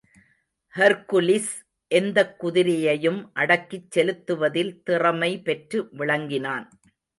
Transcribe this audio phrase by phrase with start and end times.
[0.75, 1.51] Hercules
[1.91, 6.67] எந்தக் குதிரையையும் அடக்கிச் செலுத்துவதில் திறமை பெற்று விளங்கினான்.